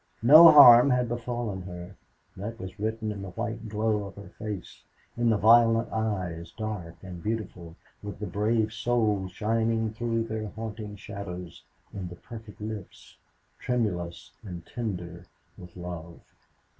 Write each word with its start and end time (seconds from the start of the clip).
No 0.23 0.49
harm 0.51 0.89
had 0.89 1.07
befallen 1.07 1.61
her 1.61 1.95
that 2.35 2.59
was 2.59 2.79
written 2.79 3.11
in 3.11 3.21
the 3.21 3.29
white 3.29 3.69
glow 3.69 4.05
of 4.05 4.15
her 4.15 4.29
face, 4.39 4.81
in 5.15 5.29
the 5.29 5.37
violet 5.37 5.93
eyes, 5.93 6.51
dark 6.57 6.95
and 7.03 7.21
beautiful, 7.21 7.75
with 8.01 8.17
the 8.17 8.25
brave 8.25 8.73
soul 8.73 9.27
shining 9.29 9.91
through 9.93 10.23
their 10.23 10.47
haunting 10.55 10.95
shadows, 10.95 11.61
in 11.93 12.07
the 12.07 12.15
perfect 12.15 12.59
lips, 12.59 13.15
tremulous 13.59 14.31
and 14.43 14.65
tender 14.65 15.27
with 15.55 15.77
love. 15.77 16.19